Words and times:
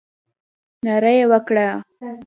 ناره 0.85 1.11
یې 1.17 1.25
وکړه. 1.31 1.67